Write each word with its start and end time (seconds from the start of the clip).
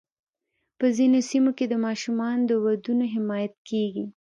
په 0.77 0.85
ځینو 0.97 1.19
سیمو 1.29 1.51
کې 1.57 1.65
د 1.69 1.73
ماشومانو 1.85 2.43
د 2.49 2.51
ودونو 2.63 3.05
حمایت 3.15 3.53
کېږي. 3.69 4.05